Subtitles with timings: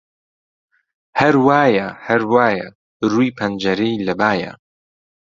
[1.19, 2.67] ههر وایه ههر وایه
[3.09, 4.51] رووی پهنجهرهی له بایه